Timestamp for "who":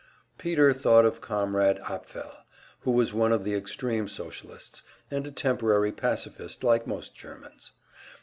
2.79-2.89